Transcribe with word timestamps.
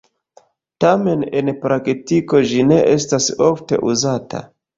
Tamen, 0.85 1.25
en 1.41 1.51
praktiko 1.65 2.41
ĝi 2.53 2.65
ne 2.71 2.79
estas 2.95 3.29
ofte 3.51 3.81
uzata. 3.93 4.43